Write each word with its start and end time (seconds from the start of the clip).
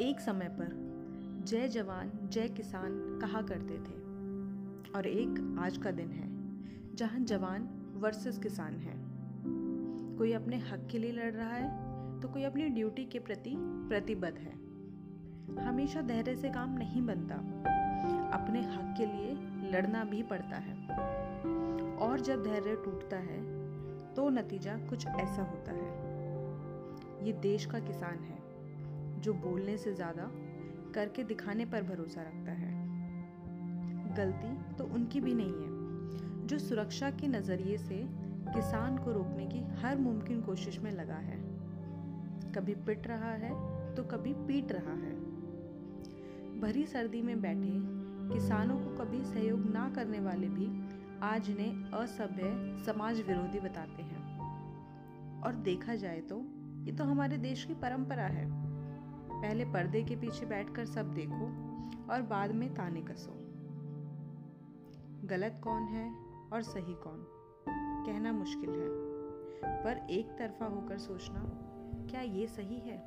एक 0.00 0.20
समय 0.20 0.48
पर 0.48 0.68
जय 1.44 1.68
जवान, 1.68 2.10
जय 2.22 2.48
किसान 2.48 3.18
कहा 3.22 3.42
करते 3.42 3.74
थे। 3.74 3.94
और 4.90 5.06
एक 5.06 5.56
आज 5.60 5.76
का 5.76 5.90
दिन 5.90 6.10
है, 6.10 6.28
जहाँ 6.94 7.20
जवान 7.20 7.68
वर्सेस 7.94 8.38
किसान 8.38 8.76
है। 8.76 8.94
कोई 10.16 10.32
अपने 10.32 10.56
हक 10.58 10.88
के 10.90 10.98
लिए 10.98 11.12
लड़ 11.12 11.32
रहा 11.32 11.48
है 11.48 12.20
तो 12.20 12.28
कोई 12.28 12.44
अपनी 12.44 12.68
ड्यूटी 12.68 13.04
के 13.04 13.18
प्रति 13.18 13.54
प्रतिबद्ध 13.58 14.38
है। 14.38 14.52
हमेशा 15.66 16.02
धैर्य 16.02 16.36
से 16.36 16.48
काम 16.48 16.78
नहीं 16.78 17.02
बनता, 17.02 17.34
अपने 18.32 18.62
हक 18.62 18.94
के 18.98 19.06
लिए 19.06 19.34
लड़ना 19.72 20.04
भी 20.04 20.22
पड़ता 20.22 20.56
है। 20.56 20.76
और 21.96 22.20
जब 22.20 22.42
धैर्य 22.42 22.76
टूटता 22.84 23.16
है 23.16 23.40
तो 24.14 24.28
नतीजा 24.28 24.76
कुछ 24.76 25.06
ऐसा 25.06 25.42
होता 25.42 25.72
है। 25.72 27.26
ये 27.26 27.32
देश 27.32 27.66
का 27.66 27.78
किसान 27.78 28.18
है। 28.18 28.45
जो 29.26 29.32
बोलने 29.34 29.76
से 29.76 29.92
ज़्यादा 29.94 30.30
करके 30.94 31.22
दिखाने 31.24 31.64
पर 31.66 31.82
भरोसा 31.84 32.22
रखता 32.22 32.52
है। 32.52 32.74
गलती 34.16 34.50
तो 34.76 34.84
उनकी 34.94 35.20
भी 35.20 35.34
नहीं 35.34 35.52
है, 35.52 36.46
जो 36.46 36.58
सुरक्षा 36.58 37.10
के 37.10 37.28
नज़रिए 37.28 37.76
से 37.78 37.96
किसान 38.48 38.98
को 38.98 39.12
रोकने 39.12 39.46
की 39.46 39.62
हर 39.80 39.96
मुमकिन 39.98 40.40
कोशिश 40.42 40.78
में 40.78 40.90
लगा 40.92 41.18
है। 41.22 41.38
कभी 42.54 42.74
पिट 42.86 43.06
रहा 43.06 43.32
है 43.34 43.50
तो 43.94 44.04
कभी 44.04 44.32
पीट 44.46 44.72
रहा 44.72 44.94
है। 44.94 45.14
भरी 46.60 46.84
सर्दी 46.86 47.22
में 47.22 47.40
बैठे 47.40 47.72
किसानों 48.28 48.76
को 48.76 48.94
कभी 48.96 49.22
सहयोग 49.24 49.66
ना 49.72 49.88
करने 49.96 50.20
वाले 50.20 50.48
भी 50.50 50.68
आज 51.22 51.50
इन्हें 51.50 51.90
असभ्य 51.94 52.52
समाज 52.86 53.20
विरोधी 53.20 53.60
बताते 53.60 54.02
हैं। 54.02 55.42
और 55.42 55.54
देखा 55.64 55.94
जाए 55.94 56.20
तो 56.20 56.40
ये 56.84 56.92
तो 56.92 57.04
हमारे 57.04 57.36
देश 57.38 57.64
की 57.64 57.74
परंपरा 57.74 58.26
है। 58.28 58.44
पहले 59.56 59.72
पर्दे 59.72 60.02
के 60.02 60.16
पीछे 60.16 60.46
बैठकर 60.46 60.84
सब 60.86 61.14
देखो 61.14 61.46
और 62.12 62.22
बाद 62.22 62.50
में 62.50 62.74
ताने 62.74 63.00
कसो। 63.00 63.32
गलत 65.26 65.60
कौन 65.64 65.82
है 65.82 66.10
और 66.52 66.62
सही 66.62 66.94
कौन? 66.94 67.26
कहना 68.06 68.32
मुश्किल 68.32 68.70
है, 68.70 68.88
पर 69.84 70.06
एक 70.10 70.26
तरफा 70.26 70.66
होकर 70.66 70.98
सोचना, 70.98 71.42
क्या 72.10 72.20
ये 72.20 72.46
सही 72.46 72.78
है? 72.78 72.98